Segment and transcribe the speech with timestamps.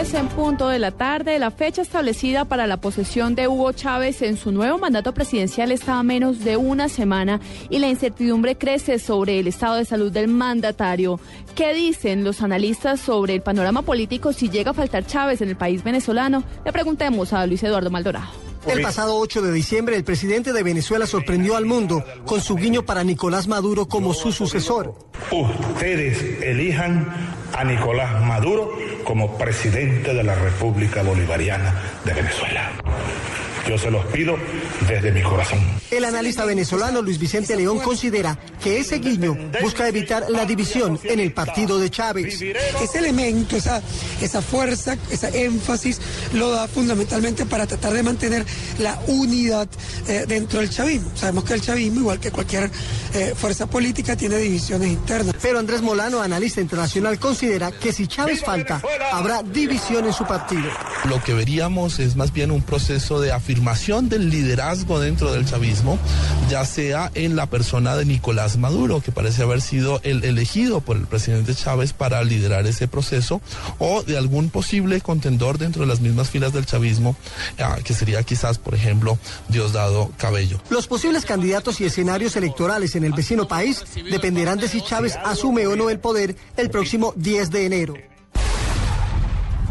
[0.00, 4.22] 3 en punto de la tarde, la fecha establecida para la posesión de Hugo Chávez
[4.22, 7.38] en su nuevo mandato presidencial está a menos de una semana
[7.68, 11.20] y la incertidumbre crece sobre el estado de salud del mandatario.
[11.54, 15.56] ¿Qué dicen los analistas sobre el panorama político si llega a faltar Chávez en el
[15.56, 16.44] país venezolano?
[16.64, 18.30] Le preguntemos a Luis Eduardo Maldorado.
[18.66, 22.86] El pasado 8 de diciembre, el presidente de Venezuela sorprendió al mundo con su guiño
[22.86, 24.94] para Nicolás Maduro como su sucesor.
[25.30, 27.06] Ustedes elijan
[27.52, 28.72] a Nicolás Maduro
[29.10, 31.74] como presidente de la República Bolivariana
[32.04, 32.70] de Venezuela.
[33.68, 34.36] Yo se los pido
[34.88, 35.58] desde mi corazón.
[35.90, 41.20] El analista venezolano Luis Vicente León considera que ese guiño busca evitar la división en
[41.20, 42.40] el partido de Chávez.
[42.40, 43.82] Ese elemento, esa,
[44.20, 46.00] esa fuerza, esa énfasis,
[46.32, 48.46] lo da fundamentalmente para tratar de mantener
[48.78, 49.68] la unidad
[50.08, 51.10] eh, dentro del chavismo.
[51.14, 52.70] Sabemos que el chavismo, igual que cualquier
[53.14, 55.34] eh, fuerza política, tiene divisiones internas.
[55.42, 58.80] Pero Andrés Molano, analista internacional, considera que si Chávez falta,
[59.12, 60.70] habrá división en su partido.
[61.08, 65.98] Lo que veríamos es más bien un proceso de afirmación del liderazgo dentro del chavismo,
[66.48, 70.96] ya sea en la persona de Nicolás Maduro, que parece haber sido el elegido por
[70.96, 73.40] el presidente Chávez para liderar ese proceso,
[73.78, 77.16] o de algún posible contendor dentro de las mismas filas del chavismo,
[77.58, 80.60] ah, que sería quizás, por ejemplo, Diosdado Cabello.
[80.70, 85.66] Los posibles candidatos y escenarios electorales en el vecino país dependerán de si Chávez asume
[85.66, 87.94] o no el poder el próximo 10 de enero.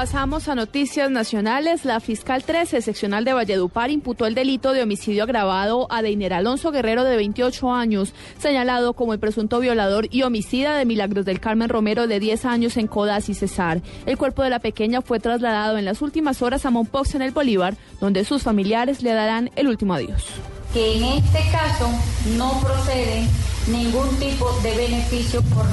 [0.00, 1.84] Pasamos a noticias nacionales.
[1.84, 6.72] La fiscal 13 seccional de Valledupar imputó el delito de homicidio agravado a Deiner Alonso
[6.72, 11.68] Guerrero de 28 años, señalado como el presunto violador y homicida de Milagros del Carmen
[11.68, 13.82] Romero de 10 años en Codas y Cesar.
[14.06, 17.32] El cuerpo de la pequeña fue trasladado en las últimas horas a Monpox en el
[17.32, 20.24] Bolívar, donde sus familiares le darán el último adiós.
[20.72, 21.90] Que en este caso
[22.38, 23.28] no procede
[23.70, 25.66] ningún tipo de beneficio por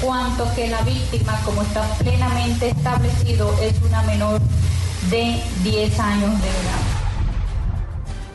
[0.00, 4.40] cuanto que la víctima, como está plenamente establecido, es una menor
[5.10, 6.79] de 10 años de edad.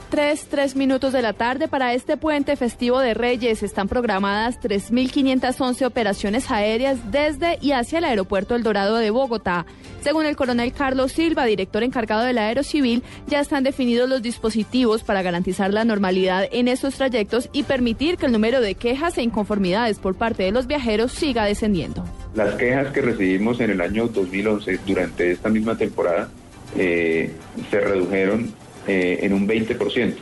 [0.10, 5.84] Tres, tres minutos de la tarde para este puente festivo de Reyes están programadas 3.511
[5.84, 9.66] operaciones aéreas desde y hacia el aeropuerto El Dorado de Bogotá.
[10.02, 15.24] Según el coronel Carlos Silva, director encargado del Aerocivil, ya están definidos los dispositivos para
[15.24, 19.98] garantizar la normalidad en estos trayectos y permitir que el número de quejas e inconformidades
[19.98, 22.06] por parte de los viajeros siga descendiendo.
[22.36, 26.30] Las quejas que recibimos en el año 2011 durante esta misma temporada
[26.78, 27.32] eh,
[27.72, 28.54] se redujeron
[28.88, 30.14] eh, en un 20%.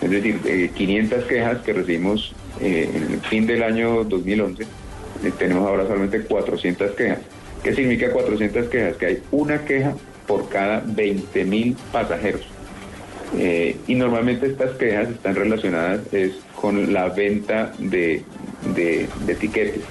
[0.00, 4.64] Es decir, 500 quejas que recibimos eh, en el fin del año 2011,
[5.38, 7.18] tenemos ahora solamente 400 quejas.
[7.62, 8.96] ¿Qué significa 400 quejas?
[8.96, 9.94] Que hay una queja
[10.26, 12.46] por cada 20 mil pasajeros.
[13.86, 18.24] y normalmente estas quejas están relacionadas es, con la venta de,
[18.74, 19.82] de, de tiquetes.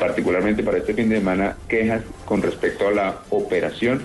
[0.00, 4.02] particularmente para este fin de semana, quejas con respecto a la operación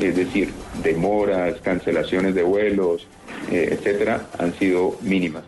[0.00, 3.06] es decir, demoras, cancelaciones de vuelos,
[3.50, 5.44] eh, etcétera, han sido mínimas.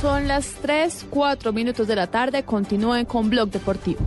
[0.00, 4.00] Son las 3, 4 minutos de la tarde, continúen con Blog Deportivo.